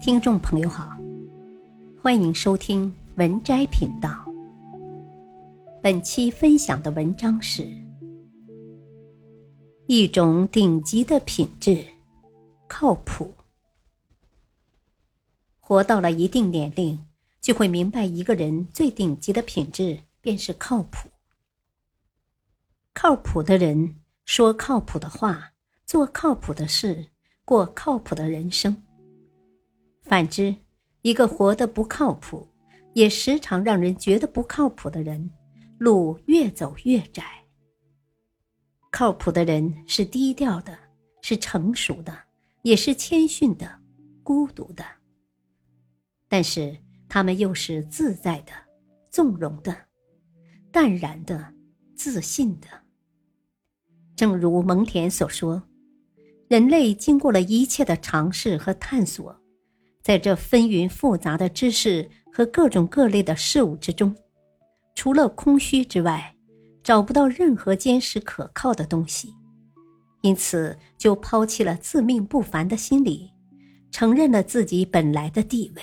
[0.00, 0.96] 听众朋友好，
[2.00, 4.24] 欢迎收听文摘频道。
[5.82, 7.68] 本期分享的文章是：
[9.86, 11.84] 一种顶级的品质，
[12.66, 13.34] 靠谱。
[15.58, 17.04] 活到了一定年龄，
[17.38, 21.10] 就会明白，一个人最顶级的品质便是靠谱。
[22.94, 25.52] 靠谱的人说靠谱的话，
[25.84, 27.08] 做靠谱的事，
[27.44, 28.82] 过靠谱的人生。
[30.10, 30.56] 反之，
[31.02, 32.44] 一个活得不靠谱，
[32.94, 35.30] 也时常让人觉得不靠谱的人，
[35.78, 37.22] 路越走越窄。
[38.90, 40.76] 靠谱的人是低调的，
[41.22, 42.12] 是成熟的，
[42.62, 43.78] 也是谦逊的，
[44.24, 44.84] 孤独的。
[46.26, 46.76] 但是
[47.08, 48.50] 他们又是自在的、
[49.12, 49.76] 纵容的、
[50.72, 51.54] 淡然的、
[51.94, 52.66] 自信的。
[54.16, 55.62] 正如蒙恬所说
[56.50, 59.39] ：“人类经过了一切的尝试和探索，
[60.02, 64.14] 在这纷纭复杂的知识和各种各类的事物之中，
[64.94, 66.34] 除了空虚之外，
[66.82, 69.34] 找不到任何坚实可靠的东西。
[70.22, 73.30] 因此，就抛弃了自命不凡的心理，
[73.90, 75.82] 承认了自己本来的地位。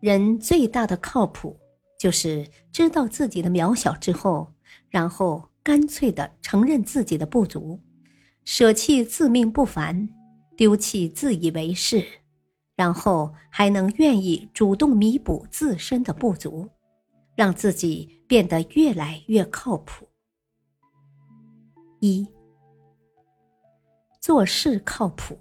[0.00, 1.58] 人最大的靠谱，
[1.98, 4.52] 就是知道自己的渺小之后，
[4.88, 7.78] 然后。”干脆的承认自己的不足，
[8.46, 10.08] 舍弃自命不凡，
[10.60, 12.06] 丢弃自以为是，
[12.76, 16.68] 然后还能愿意主动弥补自身的不足，
[17.34, 20.06] 让自己变得越来越靠谱。
[22.00, 22.28] 一，
[24.20, 25.40] 做事靠谱。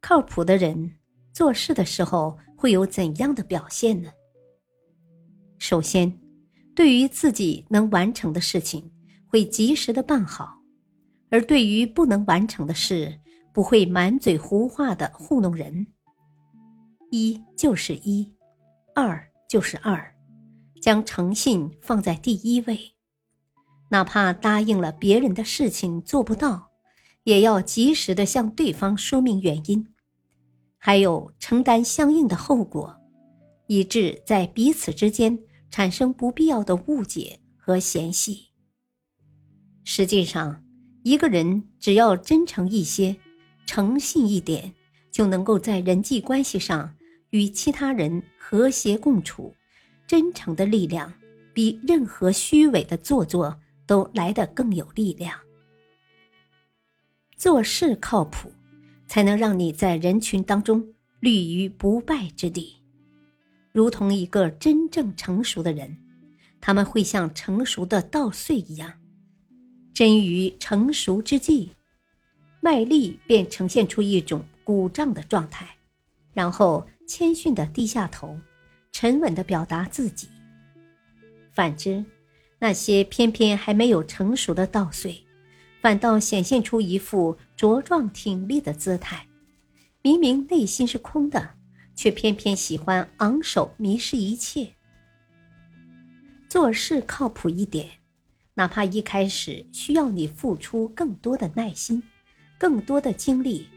[0.00, 0.94] 靠谱的人
[1.32, 4.12] 做事的时候会有怎样的表现呢？
[5.58, 6.20] 首先。
[6.72, 8.92] 对于自己能完成的事情，
[9.26, 10.60] 会及时的办好；
[11.30, 13.20] 而对于不能完成的事，
[13.54, 15.86] 不会满嘴胡话的糊弄人。
[17.10, 18.30] 一就是一，
[18.94, 20.14] 二就是二，
[20.82, 22.78] 将诚信放在第一位。
[23.90, 26.70] 哪怕答应了别人的事情做不到，
[27.22, 29.86] 也要及时的向对方说明原因，
[30.76, 32.94] 还有承担相应的后果，
[33.68, 35.38] 以致在彼此之间。
[35.70, 38.52] 产生不必要的误解和嫌隙。
[39.82, 40.62] 实际上，
[41.02, 43.16] 一个人只要真诚一些、
[43.66, 44.72] 诚信一点，
[45.10, 46.94] 就能够在人际关系上
[47.30, 49.54] 与其他人和谐共处。
[50.06, 51.12] 真诚的力量
[51.54, 55.38] 比任何虚伪的做作都来得更有力量。
[57.38, 58.52] 做事靠谱，
[59.06, 60.86] 才能让你在人群当中
[61.20, 62.76] 立于不败之地。
[63.72, 65.96] 如同一个真正成熟的人，
[66.60, 68.92] 他们会像成熟的稻穗一样，
[69.94, 71.72] 臻于成熟之际，
[72.64, 75.68] 麦粒便呈现出一种鼓胀的状态，
[76.32, 78.38] 然后谦逊的低下头，
[78.90, 80.30] 沉稳的表达自己。
[81.52, 82.02] 反之，
[82.58, 85.22] 那些偏偏还没有成熟的稻穗，
[85.82, 89.26] 反倒显现出一副茁壮挺立的姿态，
[90.00, 91.50] 明明内心是空的。
[91.94, 94.72] 却偏偏喜欢昂首迷失一切。
[96.48, 97.88] 做事靠谱一点，
[98.54, 102.02] 哪怕一开始需要你付出更多的耐心、
[102.58, 103.68] 更多的精力，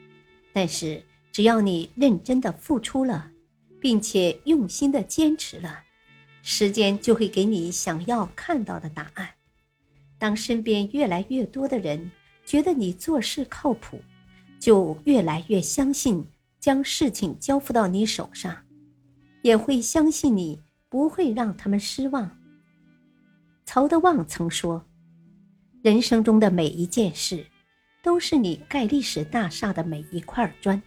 [0.53, 3.31] 但是只要你认真的付出了，
[3.79, 5.83] 并且用心的坚持了，
[6.41, 9.29] 时间就会给你想要看到的答案。
[10.17, 12.11] 当身边越来越多的人
[12.45, 13.99] 觉得你做事靠谱，
[14.59, 16.25] 就越来越相信。
[16.59, 18.65] 将事情交付到你手上，
[19.41, 22.29] 也会相信你不会让他们失望。
[23.63, 24.83] 曹德旺曾说
[25.81, 27.45] ：“人生中的每一件事，
[28.01, 30.81] 都是你盖历史大厦的每一块砖。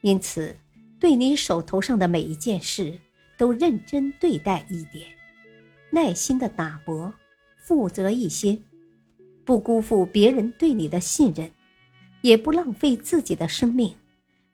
[0.00, 0.56] 因此，
[1.00, 2.98] 对你手头上的每一件事，
[3.36, 5.08] 都认真对待一点，
[5.90, 7.12] 耐心的打磨，
[7.58, 8.58] 负责一些，
[9.44, 11.50] 不辜负别人对你的信任，
[12.22, 13.94] 也不浪费自己的生命。”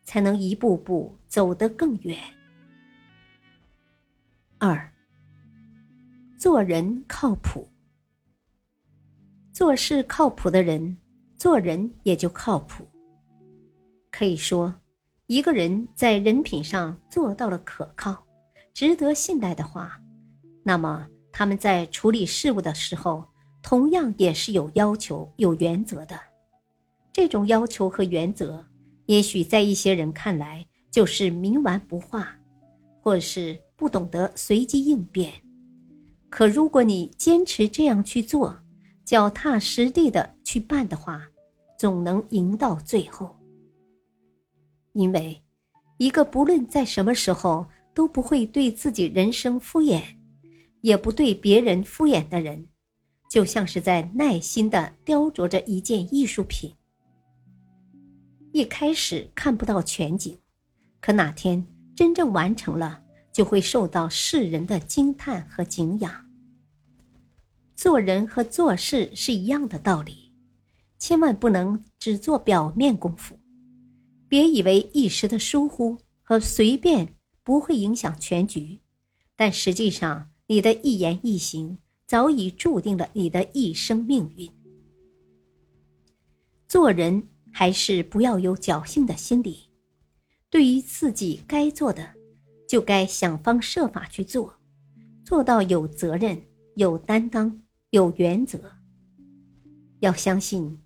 [0.04, 2.18] 才能一步步走得更远。
[4.58, 4.92] 二，
[6.36, 7.68] 做人靠谱，
[9.52, 10.98] 做事靠谱的人，
[11.42, 12.86] 做人也就靠谱。
[14.12, 14.72] 可以说，
[15.26, 18.24] 一个人在人品上做到了可靠、
[18.72, 20.00] 值得信赖的话，
[20.62, 23.24] 那么他们在处理事务的时候，
[23.60, 26.16] 同样也是有要求、有原则的。
[27.12, 28.64] 这种要求和原则。
[29.06, 32.38] 也许在一些人看来就是冥顽不化，
[33.00, 35.32] 或是不懂得随机应变。
[36.30, 38.56] 可如果你坚持这样去做，
[39.04, 41.20] 脚踏实地的去办的话，
[41.82, 43.36] 总能赢到最后。
[44.92, 45.42] 因为
[45.96, 50.00] 一个不论在什么时候都不会对自己人生敷衍，
[50.82, 52.68] 也不对别人敷衍的人，
[53.28, 56.72] 就像是在耐心的雕琢着一件艺术品。
[58.52, 60.38] 一开始看不到全景，
[61.00, 63.02] 可哪天真正完成了，
[63.32, 66.30] 就会受到世人的惊叹和敬仰。
[67.74, 70.21] 做人和做事是一样的道理，
[71.02, 73.36] 千万不能只做表面功夫。
[74.28, 78.78] 别以为一时的疏忽和随便不会影响全局，
[79.34, 81.76] 但实际上你的一言一行
[82.06, 84.48] 早已注定了你的一生命运。
[86.68, 87.28] 做人。
[87.54, 89.68] 还是不要有侥幸的心理，
[90.48, 92.14] 对于自己该做的，
[92.66, 94.54] 就该想方设法去做，
[95.22, 96.42] 做到有责任、
[96.76, 97.60] 有担当、
[97.90, 98.58] 有原则。
[100.00, 100.78] 要相信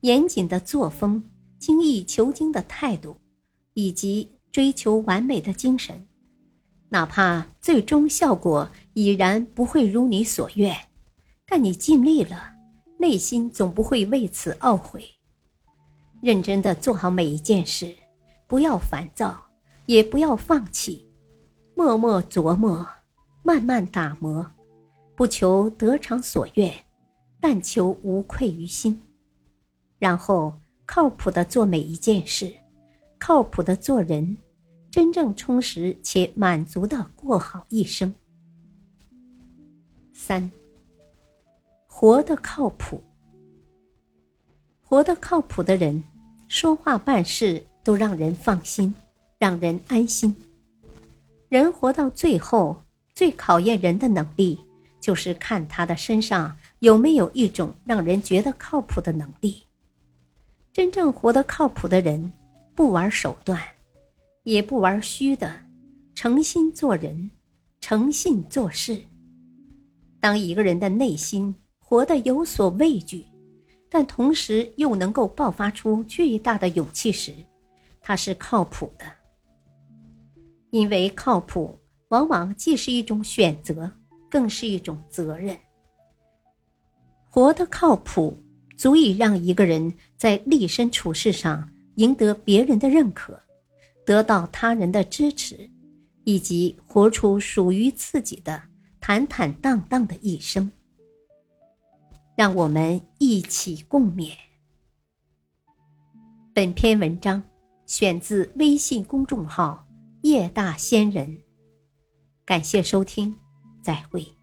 [0.00, 1.22] 严谨的作风、
[1.58, 3.16] 精益求精的态度，
[3.74, 6.06] 以及追求完美的精神，
[6.88, 10.76] 哪怕最终效果已然不会如你所愿，
[11.46, 12.52] 但你尽力了，
[12.98, 15.04] 内心总不会为此懊悔。
[16.22, 17.94] 认真的做好每一件事，
[18.46, 19.46] 不要烦躁，
[19.86, 21.06] 也不要放弃，
[21.74, 22.86] 默默琢磨，
[23.42, 24.50] 慢慢打磨，
[25.14, 26.72] 不求得偿所愿，
[27.40, 29.00] 但求无愧于心。
[30.00, 30.52] 然后
[30.84, 32.52] 靠谱的做每一件事，
[33.18, 34.36] 靠谱的做人，
[34.90, 38.12] 真正充实且满足的过好一生。
[40.14, 40.50] 三，
[41.86, 43.00] 活得靠谱。
[44.82, 46.02] 活得靠谱的人，
[46.48, 48.92] 说话办事都让人放心，
[49.38, 50.34] 让人安心。
[51.48, 52.82] 人活到最后，
[53.14, 54.58] 最考验人的能力，
[54.98, 59.62] 就是看他的身上有没有一种让人觉得靠谱的能力。
[60.72, 62.32] 真正活得靠谱的人，
[62.74, 63.60] 不玩手段，
[64.44, 65.52] 也不玩虚的，
[66.14, 67.30] 诚心做人，
[67.80, 69.00] 诚信做事。
[70.20, 73.24] 当一个人的内心活得有所畏惧。
[73.92, 77.34] 但同时又能够爆发出巨大的勇气时，
[78.00, 79.04] 他是靠谱的。
[80.70, 81.76] 因为靠谱
[82.10, 83.90] 往往既是一种选择，
[84.30, 85.58] 更是一种责任。
[87.28, 88.40] 活得靠谱，
[88.80, 93.38] 足以让一个人在立身处世上赢得别人的认可，
[94.06, 95.68] 得到他人的支持，
[96.24, 98.62] 以及活出属于自己的
[98.98, 100.72] 坦坦荡荡的一生。
[102.34, 104.32] 让我们一起共勉。
[106.54, 107.42] 本篇文章
[107.84, 109.86] 选自微信公众号
[110.24, 111.36] “叶大仙人”，
[112.46, 113.36] 感谢收听，
[113.82, 114.39] 再会。